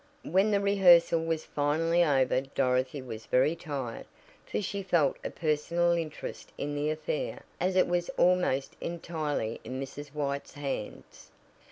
When 0.23 0.49
the 0.49 0.59
rehearsal 0.59 1.23
was 1.23 1.45
finally 1.45 2.03
over 2.03 2.41
Dorothy 2.41 3.03
was 3.03 3.27
very 3.27 3.55
tired, 3.55 4.07
for 4.47 4.59
she 4.59 4.81
felt 4.81 5.15
a 5.23 5.29
personal 5.29 5.91
interest 5.91 6.51
in 6.57 6.73
the 6.73 6.89
affair, 6.89 7.43
as 7.59 7.75
it 7.75 7.87
was 7.87 8.09
almost 8.17 8.75
entirely 8.81 9.61
in 9.63 9.79
Mrs. 9.79 10.07
White's 10.15 10.53
hands. 10.53 11.29